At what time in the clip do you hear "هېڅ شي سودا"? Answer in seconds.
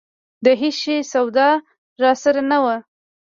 0.61-1.49